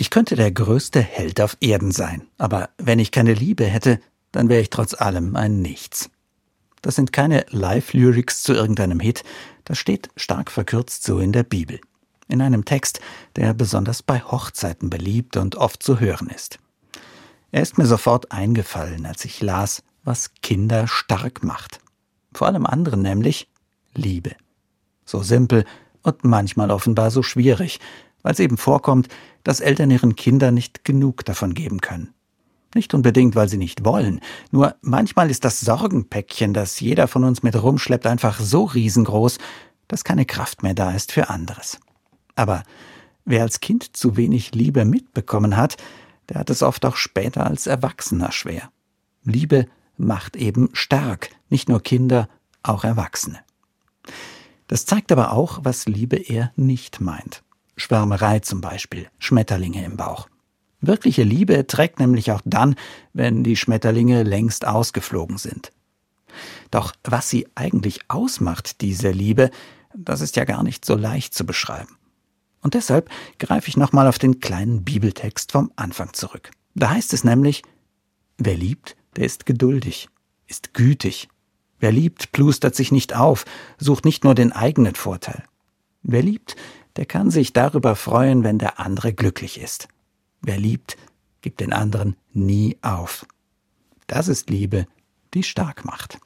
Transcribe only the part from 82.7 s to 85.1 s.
sich nicht auf, sucht nicht nur den eigenen